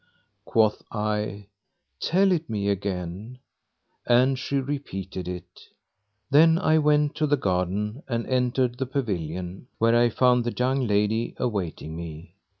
[0.45, 1.49] Quoth I,
[1.99, 3.37] "Tell it me again";
[4.07, 5.61] and she repeated it.
[6.31, 10.87] Then I went to the garden and entered the pavilion, where I found the young
[10.87, 12.33] lad, awaiting me.